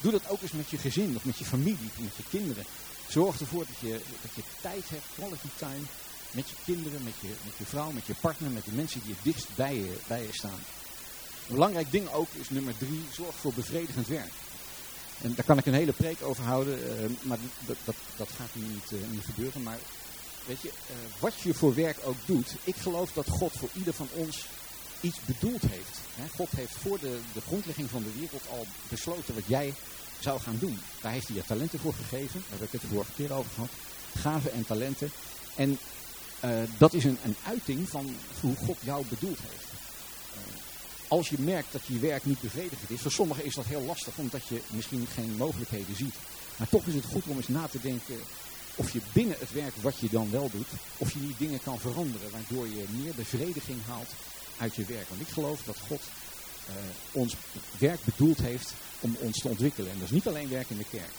[0.00, 2.64] Doe dat ook eens met je gezin of met je familie, met je kinderen.
[3.08, 5.84] Zorg ervoor dat je, dat je tijd hebt, quality time,
[6.30, 9.14] met je kinderen, met je, met je vrouw, met je partner, met de mensen die
[9.14, 10.60] het dichtst bij je, bij je staan.
[11.48, 14.32] Een belangrijk ding ook is nummer drie, zorg voor bevredigend werk.
[15.22, 18.50] En daar kan ik een hele preek over houden, uh, maar dat, dat, dat gaat
[18.52, 19.62] niet, uh, niet gebeuren.
[19.62, 19.78] Maar
[20.46, 23.94] weet je, uh, wat je voor werk ook doet, ik geloof dat God voor ieder
[23.94, 24.46] van ons
[25.00, 26.00] iets bedoeld heeft.
[26.36, 29.74] God heeft voor de, de grondlegging van de wereld al besloten wat jij
[30.20, 30.78] zou gaan doen.
[31.00, 32.42] Daar heeft hij je talenten voor gegeven.
[32.48, 33.70] Daar heb ik het de vorige keer over gehad.
[34.18, 35.10] Gaven en talenten.
[35.54, 35.78] En
[36.44, 39.71] uh, dat is een, een uiting van hoe God jou bedoeld heeft.
[41.12, 44.16] Als je merkt dat je werk niet bevredigend is, voor sommigen is dat heel lastig
[44.16, 46.14] omdat je misschien geen mogelijkheden ziet.
[46.56, 48.16] Maar toch is het goed om eens na te denken
[48.74, 51.78] of je binnen het werk wat je dan wel doet, of je die dingen kan
[51.78, 54.08] veranderen waardoor je meer bevrediging haalt
[54.58, 55.08] uit je werk.
[55.08, 56.00] Want ik geloof dat God
[56.68, 56.74] uh,
[57.12, 57.34] ons
[57.78, 59.90] werk bedoeld heeft om ons te ontwikkelen.
[59.90, 61.12] En dat is niet alleen werk in de kerk.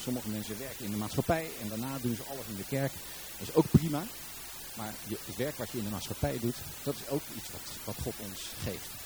[0.00, 2.92] Sommige mensen werken in de maatschappij en daarna doen ze alles in de kerk.
[3.38, 4.04] Dat is ook prima.
[4.74, 7.96] Maar het werk wat je in de maatschappij doet, dat is ook iets wat, wat
[8.02, 9.05] God ons geeft.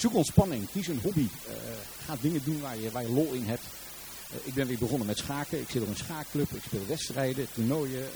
[0.00, 1.28] Zoek ontspanning, kies een hobby.
[1.48, 1.54] Uh,
[2.04, 3.62] ga dingen doen waar je, waar je lol in hebt.
[4.30, 5.60] Uh, ik ben weer begonnen met schaken.
[5.60, 6.50] Ik zit op een schaakclub.
[6.50, 8.02] Ik speel wedstrijden, toernooien.
[8.02, 8.08] Uh,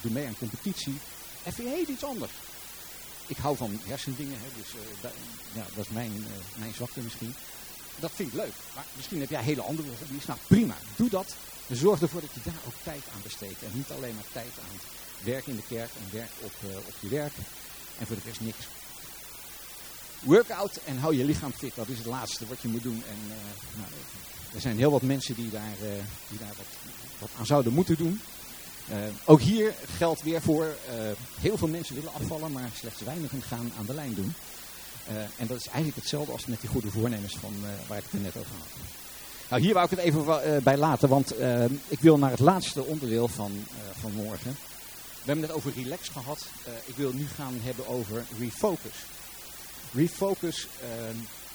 [0.00, 0.98] doe mee aan competitie.
[1.44, 2.32] Even heel iets anders.
[3.26, 4.38] Ik hou van hersendingen.
[4.38, 4.68] Hè, dus
[5.52, 6.26] ja, dat is mijn,
[6.58, 7.34] mijn zwakte misschien.
[7.98, 8.54] Dat vind ik leuk.
[8.74, 10.26] Maar misschien heb jij hele andere hobby's.
[10.26, 10.76] Nou, prima.
[10.96, 11.34] Doe dat.
[11.70, 13.62] Zorg ervoor dat je daar ook tijd aan besteedt.
[13.62, 14.78] En niet alleen maar tijd aan
[15.22, 16.52] werk in de kerk en werk op,
[16.86, 17.32] op je werk.
[17.98, 18.66] En voor de rest niks.
[20.20, 21.74] Workout en hou je lichaam fit.
[21.74, 23.02] Dat is het laatste wat je moet doen.
[23.08, 23.34] En uh,
[23.78, 23.90] nou,
[24.54, 25.76] er zijn heel wat mensen die daar,
[26.38, 26.66] daar wat,
[27.18, 28.20] wat, aan zouden moeten doen.
[29.24, 30.76] ook hier geldt weer voor,
[31.40, 34.34] heel veel mensen willen afvallen, maar slechts weinigen gaan aan de lijn doen.
[35.36, 37.54] en dat is eigenlijk hetzelfde als met die goede voornemens van
[37.86, 38.68] waar ik het net over had.
[39.50, 41.34] Nou, hier wou ik het even bij laten, want
[41.88, 43.66] ik wil naar het laatste onderdeel van,
[44.00, 44.56] van morgen.
[45.22, 46.46] We hebben het over relax gehad.
[46.84, 48.94] Ik wil nu gaan hebben over refocus.
[49.92, 50.88] Refocus, uh,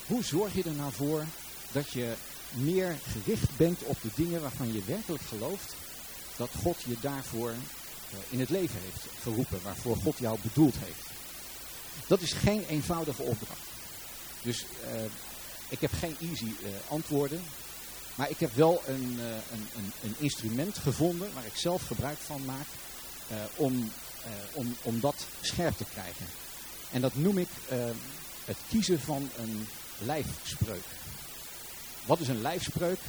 [0.08, 1.26] hoe zorg je er nou voor
[1.72, 2.14] dat je
[2.52, 5.76] meer gericht bent op de dingen waarvan je werkelijk gelooft
[6.38, 11.10] dat God je daarvoor uh, in het leven heeft geroepen, waarvoor God jou bedoeld heeft.
[12.08, 13.70] Dat is geen eenvoudige opdracht.
[14.42, 14.66] Dus
[15.70, 16.52] ik heb geen easy
[16.88, 17.42] antwoorden,
[18.16, 22.46] maar ik heb wel een, een, een, een instrument gevonden waar ik zelf gebruik van
[22.46, 22.68] maak
[23.56, 23.92] om,
[24.54, 26.26] om, om dat scherp te krijgen.
[26.92, 27.78] En dat noem ik uh,
[28.52, 30.86] het kiezen van een lijfspreuk.
[32.06, 33.00] Wat is een lijfspreuk?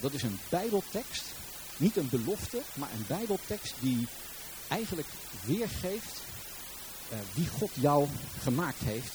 [0.00, 1.24] dat is een bijbeltekst,
[1.76, 4.06] niet een belofte, maar een bijbeltekst die
[4.68, 5.08] eigenlijk
[5.44, 6.20] weergeeft
[7.34, 8.08] wie God jou
[8.42, 9.12] gemaakt heeft,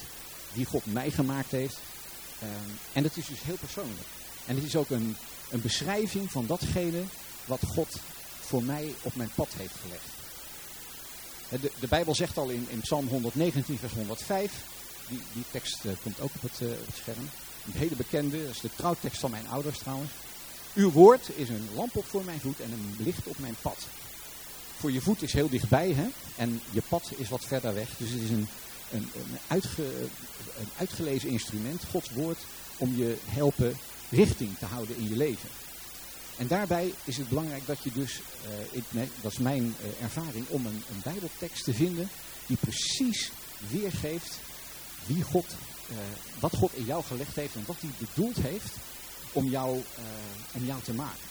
[0.54, 1.78] wie God mij gemaakt heeft.
[2.94, 4.08] en dat is dus heel persoonlijk.
[4.46, 5.18] En het is ook een,
[5.50, 7.04] een beschrijving van datgene
[7.46, 7.96] wat God
[8.40, 10.06] voor mij op mijn pad heeft gelegd.
[11.50, 14.52] De, de, Bijbel zegt al in, in Psalm 119, vers 105,
[15.12, 17.30] die, die tekst uh, komt ook op het, uh, op het, scherm.
[17.66, 20.12] Een hele bekende, dat is de trouwtekst van mijn ouders trouwens.
[20.74, 23.78] Uw woord is een lamp op voor mijn voet en een licht op mijn pad.
[24.78, 26.08] Voor je voet is heel dichtbij hè?
[26.36, 27.90] en je pad is wat verder weg.
[27.98, 28.48] Dus het is een,
[28.92, 29.10] een,
[29.48, 29.62] een,
[30.60, 32.40] een uitgelezen instrument, Gods woord,
[32.78, 33.78] om je helpen
[34.10, 35.50] richting te houden in je leven.
[36.38, 38.22] En daarbij is het belangrijk dat je dus,
[38.94, 42.10] uh, dat is mijn ervaring, om een, een, bijbeltekst te vinden
[42.46, 43.32] die precies
[43.70, 44.40] weergeeft
[45.06, 45.46] wie God,
[45.92, 45.98] uh,
[46.40, 48.74] wat God in jou gelegd heeft en wat hij bedoeld heeft
[49.32, 49.84] om jou,
[50.52, 51.30] om jou te maken.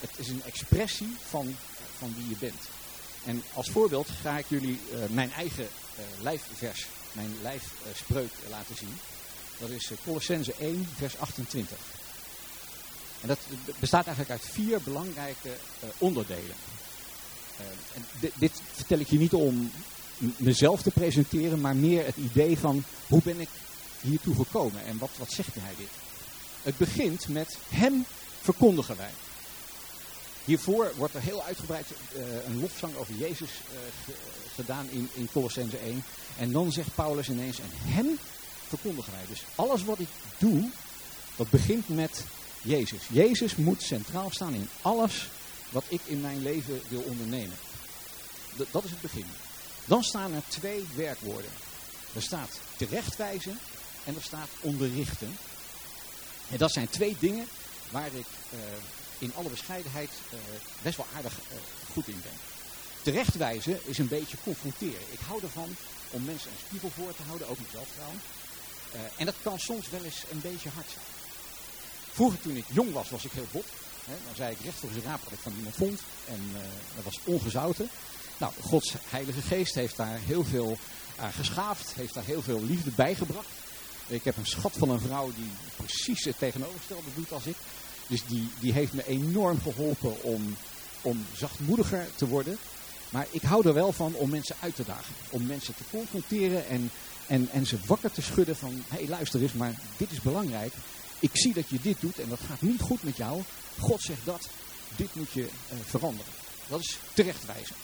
[0.00, 1.56] Het is een expressie van,
[1.98, 2.62] van wie je bent.
[3.24, 5.68] En als voorbeeld ga ik jullie mijn eigen
[6.20, 8.98] lijfvers, mijn lijfspreuk laten zien.
[9.58, 11.78] Dat is Colossense 1, vers 28.
[13.20, 13.38] En dat
[13.78, 16.56] bestaat eigenlijk uit vier belangrijke uh, onderdelen.
[17.60, 19.70] Uh, en dit, vertel ik je niet om
[20.36, 23.48] mezelf te presenteren, maar meer het idee van hoe ben ik
[24.00, 25.88] hiertoe gekomen en wat, wat zegt hij dit?
[26.62, 28.04] Het begint met hem
[28.40, 29.10] verkondigen wij.
[30.44, 33.50] Hiervoor wordt er heel uitgebreid uh, een lofzang over Jezus
[34.54, 36.04] gedaan in, in Colossense 1.
[36.38, 38.18] En dan zegt Paulus ineens, en hem
[38.68, 39.24] verkondigen wij.
[39.28, 40.70] Dus alles wat ik doe,
[41.36, 42.24] dat begint met
[42.62, 43.02] Jezus.
[43.08, 45.28] Jezus moet centraal staan in alles
[45.70, 47.56] wat ik in mijn leven wil ondernemen.
[48.70, 49.26] Dat is het begin.
[49.86, 51.50] Dan staan er twee werkwoorden.
[52.14, 53.58] Er staat terechtwijzen
[54.04, 55.36] en er staat onderrichten.
[56.50, 57.48] En dat zijn twee dingen
[57.90, 58.60] waar ik uh,
[59.18, 60.38] in alle bescheidenheid uh,
[60.82, 61.56] best wel aardig uh,
[61.92, 62.38] goed in ben.
[63.02, 65.02] Terechtwijzen is een beetje confronteren.
[65.10, 65.76] Ik hou ervan
[66.10, 68.22] om mensen een spiegel voor te houden, ook mezelf trouwens.
[69.16, 71.04] en dat kan soms wel eens een beetje hard zijn.
[72.12, 73.66] Vroeger toen ik jong was, was ik heel bot.
[74.04, 76.00] Hè, dan zei ik recht voor raap wat ik van iemand vond.
[76.28, 76.52] En
[76.94, 77.90] dat was ongezouten.
[78.38, 80.78] Nou, Gods Heilige Geest heeft daar heel veel
[81.16, 81.92] aan geschaafd.
[81.94, 83.48] Heeft daar heel veel liefde bij gebracht.
[84.06, 87.56] Ik heb een schat van een vrouw die precies het tegenovergestelde doet als ik.
[88.06, 90.56] Dus die, die heeft me enorm geholpen om,
[91.00, 92.58] om zachtmoediger te worden.
[93.08, 95.14] Maar ik hou er wel van om mensen uit te dagen.
[95.30, 96.90] Om mensen te confronteren en
[97.28, 100.72] En, en ze wakker te schudden van, hé hey, luister eens, maar dit is belangrijk.
[101.20, 103.42] Ik zie dat je dit doet en dat gaat niet goed met jou.
[103.78, 104.48] God zegt dat,
[104.96, 106.32] dit moet je uh, veranderen.
[106.68, 107.76] Dat is terechtwijzen.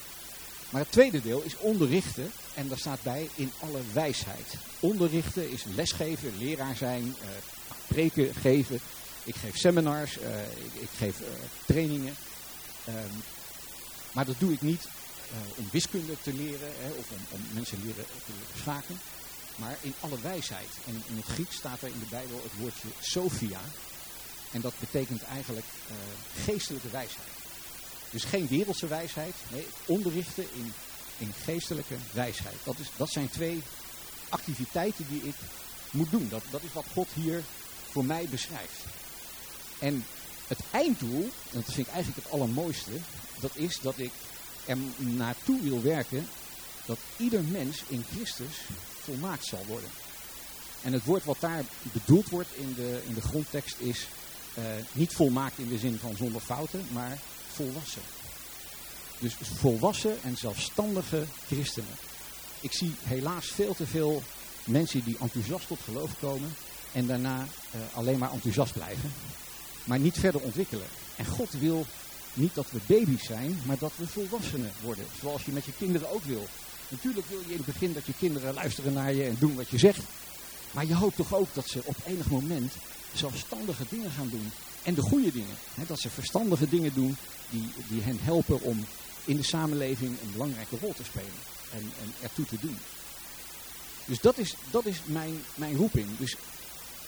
[0.72, 2.32] Maar het tweede deel is onderrichten.
[2.54, 4.54] En daar staat bij in alle wijsheid.
[4.80, 7.28] Onderrichten is lesgeven, leraar zijn, uh,
[7.86, 8.80] preken geven.
[9.24, 10.24] Ik geef seminars, uh,
[10.72, 11.26] ik, geef uh,
[11.66, 12.14] trainingen.
[12.88, 13.22] Um,
[14.12, 14.88] maar dat doe ik niet
[15.56, 19.00] om wiskunde te leren hè, of om, om, mensen leren te leren schaken.
[19.56, 20.68] Maar in alle wijsheid.
[20.86, 23.60] En in het Grieks staat er in de Bijbel het woordje Sophia.
[24.52, 25.66] En dat betekent eigenlijk
[26.44, 27.41] geestelijke wijsheid.
[28.12, 30.46] Dus geen wereldse wijsheid, nee, onderrichten
[31.18, 32.56] in, geestelijke wijsheid.
[32.64, 33.62] Dat, is, dat zijn twee
[34.28, 35.34] activiteiten die ik
[35.90, 36.28] moet doen.
[36.28, 37.42] Dat, dat is wat God hier
[37.90, 38.78] voor mij beschrijft.
[39.78, 40.04] En
[40.46, 42.90] het einddoel, en dat vind ik eigenlijk het allermooiste,
[43.40, 44.12] dat is dat ik
[44.64, 46.28] er naartoe wil werken
[46.86, 48.56] dat ieder mens in Christus
[49.04, 49.90] volmaakt zal worden.
[50.82, 54.08] En het woord wat daar bedoeld wordt in de, in de grondtekst is
[54.58, 57.18] uh, niet volmaakt in de zin van zonder fouten, maar
[57.52, 58.02] volwassen.
[59.18, 61.94] Dus volwassen en zelfstandige christenen.
[62.60, 64.22] Ik zie helaas veel te veel
[64.64, 66.54] mensen die enthousiast tot geloof komen
[66.92, 69.12] en daarna uh, alleen maar enthousiast blijven,
[69.84, 70.86] maar niet verder ontwikkelen.
[71.16, 71.86] En God wil
[72.34, 76.10] niet dat we baby's zijn, maar dat we volwassenen worden, zoals je met je kinderen
[76.10, 76.46] ook wil.
[76.88, 79.68] Natuurlijk wil je in het begin dat je kinderen luisteren naar je en doen wat
[79.68, 80.00] je zegt,
[80.72, 82.72] maar je hoopt toch ook dat ze op enig moment
[83.14, 84.52] zelfstandige dingen gaan doen.
[84.82, 85.56] En de goede dingen.
[85.74, 87.16] Hè, dat ze verstandige dingen doen
[87.50, 88.86] die, die hen helpen om
[89.24, 91.40] in de samenleving een belangrijke rol te spelen.
[91.72, 92.78] En, en ertoe te doen.
[94.04, 96.06] Dus dat is, dat is mijn, mijn roeping.
[96.18, 96.36] Dus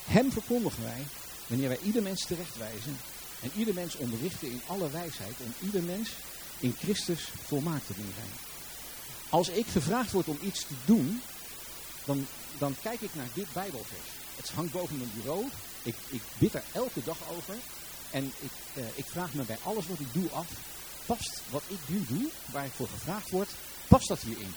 [0.04, 1.04] hem verkondigen wij,
[1.46, 2.98] wanneer wij ieder mens terechtwijzen.
[3.40, 5.34] En ieder mens onderrichten in alle wijsheid.
[5.38, 6.10] Om ieder mens
[6.58, 8.30] in Christus volmaakt te doen zijn.
[9.28, 11.22] Als ik gevraagd word om iets te doen,
[12.04, 12.26] dan,
[12.58, 14.08] dan kijk ik naar dit Bijbelvers.
[14.36, 15.48] Het hangt boven mijn bureau.
[15.82, 17.54] Ik, ik bid er elke dag over.
[18.10, 20.46] En ik, uh, ik vraag me bij alles wat ik doe af.
[21.06, 23.50] Past wat ik nu doe, waar ik voor gevraagd word,
[23.88, 24.54] past dat hierin?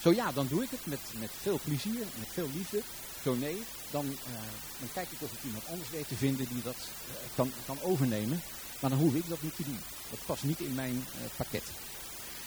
[0.00, 2.82] Zo ja, dan doe ik het met, met veel plezier, met veel liefde.
[3.22, 4.16] Zo nee, dan, uh,
[4.78, 7.80] dan kijk ik of ik iemand anders weet te vinden die dat uh, kan, kan
[7.82, 8.42] overnemen.
[8.80, 9.80] Maar dan hoef ik dat niet te doen.
[10.10, 11.64] Dat past niet in mijn pakket.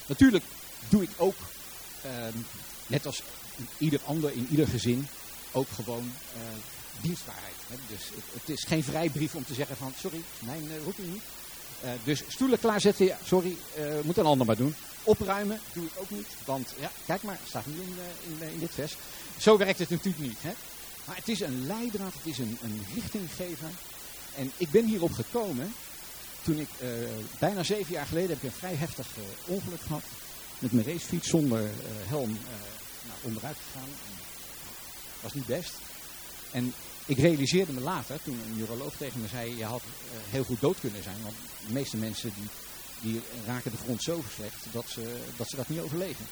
[0.05, 0.43] Natuurlijk
[0.89, 1.35] doe ik ook,
[2.01, 2.37] ehm,
[2.87, 3.21] net als
[3.77, 5.07] ieder ander in ieder gezin,
[5.51, 6.11] ook gewoon
[7.01, 7.55] dienstbaarheid.
[7.67, 7.75] Hè.
[7.87, 11.23] Dus het, is geen vrijbrief om te zeggen van, sorry, mijn uh, roeping niet.
[11.83, 14.75] Uh, dus stoelen klaarzetten, sorry, uh, moet een ander maar doen.
[15.03, 17.95] Opruimen doe ik ook niet, want ja, kijk maar, staat niet in,
[18.27, 18.95] in, in, dit vers.
[19.37, 20.41] Zo werkt het natuurlijk niet.
[20.41, 20.51] Hè.
[21.05, 23.69] Maar het is een leidraad, het is een, een richtinggever.
[24.35, 25.73] En ik ben hierop gekomen
[26.43, 26.69] toen ik
[27.39, 29.07] bijna zeven jaar geleden heb ik een vrij heftig
[29.45, 30.03] ongeluk gehad.
[30.59, 31.69] Met mijn racefiets zonder
[32.07, 32.37] helm
[33.07, 33.89] nou, onderuit gegaan.
[35.21, 35.73] Was niet best.
[36.51, 36.73] En
[37.05, 40.61] ik realiseerde me later, toen een neuroloog tegen me zei, je had uh, heel goed
[40.61, 41.21] dood kunnen zijn.
[41.23, 41.35] Want
[41.67, 42.49] de meeste mensen die,
[43.01, 46.25] die raken de grond zo slecht dat ze, dat ze dat niet overleven.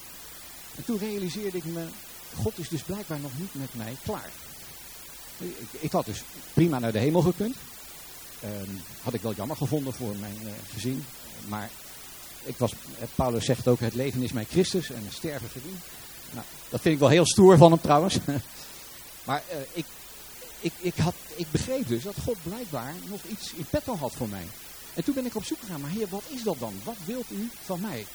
[0.75, 1.87] En toen realiseerde ik me,
[2.35, 4.29] God is dus blijkbaar nog niet met mij klaar.
[5.37, 6.21] Ik, ik had dus
[6.53, 7.55] prima naar de hemel gekund.
[8.43, 11.05] Um, had ik wel jammer gevonden voor mijn uh, gezin.
[11.47, 11.69] Maar
[12.43, 12.73] ik was,
[13.15, 15.79] Paulus zegt ook, het leven is mijn Christus en sterven verdien.
[16.33, 18.17] Nou, dat vind ik wel heel stoer van hem trouwens.
[19.27, 19.85] maar uh, ik,
[20.59, 24.29] ik, ik, had, ik begreep dus dat God blijkbaar nog iets in petto had voor
[24.29, 24.47] mij.
[24.93, 26.73] En toen ben ik op zoek gegaan, maar heer, wat is dat dan?
[26.83, 28.05] Wat wilt u van mij?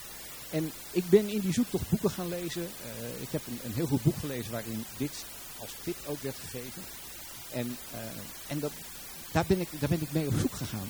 [0.51, 2.63] En ik ben in die zoektocht boeken gaan lezen.
[2.63, 5.13] Uh, ik heb een, een, heel goed boek gelezen waarin dit
[5.59, 6.83] als tip ook werd gegeven.
[7.53, 8.01] En, uh,
[8.47, 8.73] en dat,
[9.33, 10.89] daar, ben ik, daar ben ik mee op zoek gegaan.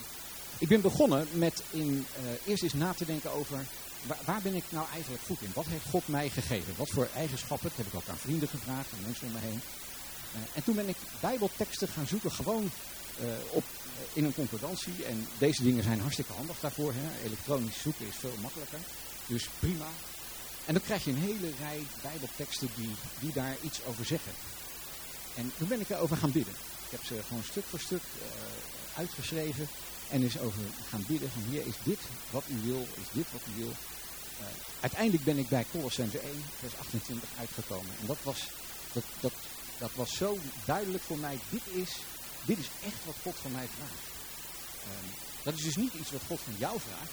[0.59, 2.07] Ik ben begonnen met in,
[2.47, 3.67] eerst eens na te denken over
[4.03, 5.51] waar, waar, ben ik nou eigenlijk goed in?
[5.55, 6.75] Wat heeft God mij gegeven?
[6.77, 7.69] Wat voor eigenschappen?
[7.69, 9.61] Dat heb ik ook aan vrienden gevraagd, aan mensen om me heen.
[10.35, 12.71] Uh, en toen ben ik bijbelteksten gaan zoeken, gewoon
[13.21, 13.65] uh, op,
[14.13, 15.05] in een concordantie.
[15.05, 16.93] En deze dingen zijn hartstikke handig daarvoor.
[16.93, 17.25] Hè.
[17.25, 18.79] Elektronisch zoeken is veel makkelijker.
[19.27, 19.89] Dus prima.
[20.65, 24.33] En dan krijg je een hele rij bijbelteksten die, die daar iets over zeggen.
[25.35, 26.55] En toen ben ik erover gaan bidden.
[26.85, 29.69] Ik heb ze gewoon stuk voor stuk uh, uitgeschreven.
[30.11, 31.99] En is over gaan bidden van hier is dit
[32.31, 33.73] wat u wil, is dit wat u wil.
[34.41, 34.47] Uh,
[34.81, 37.95] uiteindelijk ben ik bij Colossense 1, vers 28 uitgekomen.
[38.01, 38.49] En dat was,
[38.93, 39.33] dat, dat
[39.79, 41.39] dat was zo duidelijk voor mij.
[41.51, 41.91] Dit is,
[42.45, 44.07] dit is echt wat God van mij vraagt.
[44.87, 45.11] Um,
[45.43, 47.13] dat is dus niet iets wat God van jou vraagt.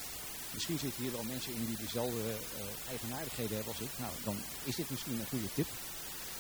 [0.52, 3.90] Misschien zitten hier wel mensen in die dezelfde uh, eigenaardigheden hebben als ik.
[3.96, 5.68] Nou, dan is dit misschien een goede tip.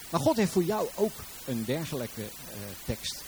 [0.10, 1.14] Maar God heeft voor jou ook
[1.46, 2.30] een dergelijke uh,
[2.86, 3.24] tekst.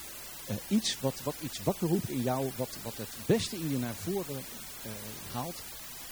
[0.49, 3.77] Uh, iets wat, wat iets wakker roept in jou, wat, wat het beste in je
[3.77, 4.43] naar voren
[5.31, 5.55] haalt.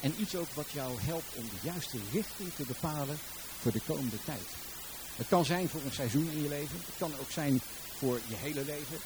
[0.01, 3.17] En iets ook wat jou helpt om de juiste richting te bepalen
[3.61, 4.47] voor de komende tijd.
[5.15, 6.77] Het kan zijn voor een seizoen in je leven.
[6.85, 7.61] Het kan ook zijn
[7.97, 8.97] voor je hele leven.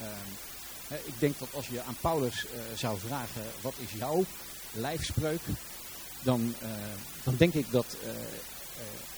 [0.00, 4.24] Ehm, ik denk dat als je aan Paulus eh, zou vragen, wat is jouw
[4.72, 5.40] lijfspreuk?
[6.22, 6.54] Dan,
[7.22, 8.10] dan denk ik dat uh,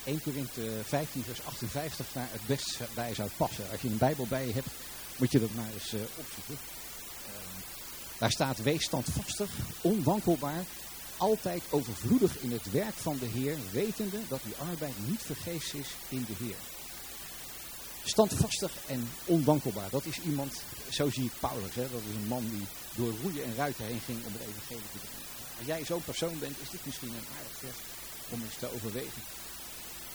[0.05, 3.71] 1 Korinthe 15 vers 58 daar het best bij zou passen.
[3.71, 4.69] Als je een Bijbel bij je hebt,
[5.21, 6.59] moet je dat maar eens opzoeken.
[7.27, 7.61] Ehm,
[8.19, 10.65] daar staat, wees standvastig, onwankelbaar,
[11.17, 15.89] altijd overvloedig in het werk van de Heer, wetende dat die arbeid niet vergeefs is
[16.09, 16.57] in de Heer.
[18.05, 22.49] Standvastig en onwankelbaar, dat is iemand, zo zie ik Paulus, hè, dat is een man
[22.51, 25.29] die door roeien en ruiten heen ging om het evangelie te brengen.
[25.59, 27.77] Als jij zo'n persoon bent, is dit misschien een aardig vers
[28.29, 29.23] om eens te overwegen.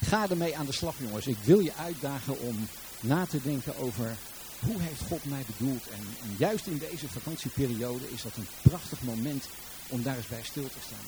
[0.01, 1.27] Ga ermee aan de slag jongens.
[1.27, 2.67] Ik wil je uitdagen om
[2.99, 4.17] na te denken over
[4.65, 5.87] hoe heeft God mij bedoeld.
[5.87, 9.43] En, juist in deze vakantieperiode is dat een prachtig moment
[9.87, 11.07] om daar eens bij stil te staan.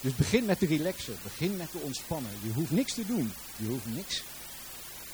[0.00, 2.30] Dus begin met te relaxen, begin met te ontspannen.
[2.42, 4.22] Je hoeft niks te doen, je hoeft niks.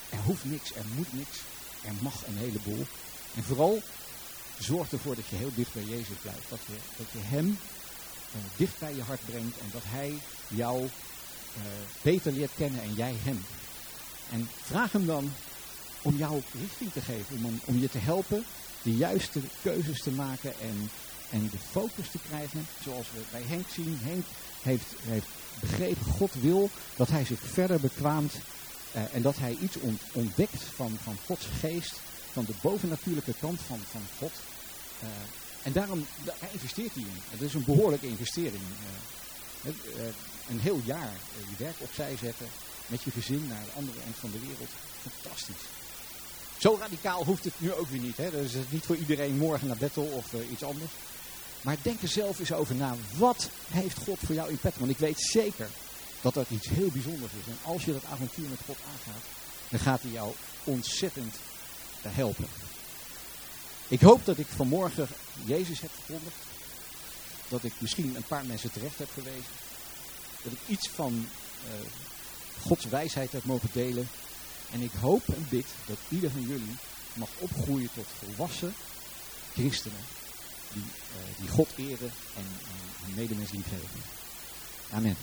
[0.08, 1.38] Er hoeft niks, er moet niks,
[1.84, 2.86] er mag een heleboel.
[3.34, 3.82] En vooral
[4.58, 6.48] zorg ervoor dat je heel dicht bij Jezus blijft.
[6.48, 10.82] Dat je, dat je Hem uh, dicht bij je hart brengt en dat Hij jou
[10.82, 11.62] uh,
[12.02, 13.44] beter leert kennen en jij Hem.
[14.30, 15.32] En vraag Hem dan
[16.02, 18.44] om jou richting te geven, om, om je te helpen
[18.82, 20.90] de juiste keuzes te maken en
[21.32, 23.98] en de focus te krijgen, zoals we bij Henk zien.
[24.02, 24.24] Henk
[24.62, 25.26] heeft, heeft
[25.60, 29.76] begrepen, God wil dat hij zich verder bekwaamt uh, en dat hij iets
[30.12, 31.94] ontdekt van, van Gods geest,
[32.32, 34.32] van de bovennatuurlijke kant van, van God.
[35.02, 35.08] Uh,
[35.62, 37.20] en daarom daar investeert hij in.
[37.30, 38.62] Het is een behoorlijke investering.
[39.64, 39.72] Uh,
[40.48, 41.12] een heel jaar
[41.48, 42.46] je werk opzij zetten,
[42.86, 44.70] met je gezin naar de andere eind van de wereld.
[45.00, 45.81] Fantastisch.
[46.62, 48.16] Zo radicaal hoeft het nu ook weer niet.
[48.16, 48.42] Hè?
[48.42, 50.90] Is niet voor iedereen morgen naar Bethel of uh, iets anders.
[51.60, 52.94] Maar denk er zelf eens over na.
[53.16, 54.78] Wat heeft God voor jou in petto?
[54.78, 55.68] Want ik weet zeker
[56.20, 57.46] dat dat iets heel bijzonders is.
[57.46, 59.22] En als je dat avontuur met God aangaat,
[59.68, 60.32] dan gaat hij jou
[60.64, 61.34] ontzettend
[62.02, 62.46] helpen.
[63.88, 65.08] Ik hoop dat ik vanmorgen
[65.44, 66.32] Jezus heb gevonden.
[67.48, 69.52] Dat ik misschien een paar mensen terecht heb gewezen.
[70.42, 71.26] Dat ik iets van
[71.66, 71.72] uh,
[72.66, 74.08] Gods wijsheid heb mogen delen.
[74.72, 76.76] En ik hoop en bid dat ieder van jullie
[77.14, 78.74] mag opgroeien tot volwassen
[79.52, 80.04] christenen
[80.72, 82.46] die, uh, die God eren en,
[83.06, 83.88] en medemens liefhebben.
[84.90, 85.16] Amen.